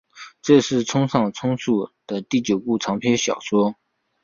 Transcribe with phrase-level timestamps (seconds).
[0.41, 3.75] 这是村上春树的第九部长篇小说。